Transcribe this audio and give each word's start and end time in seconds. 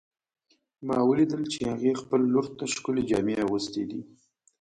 ما 0.87 0.97
ولیدل 1.09 1.43
چې 1.53 1.59
هغې 1.71 1.91
خپل 2.01 2.21
لور 2.33 2.45
ته 2.57 2.63
ښکلې 2.73 3.03
جامې 3.09 3.35
اغوستې 3.43 3.83
دي 3.89 3.99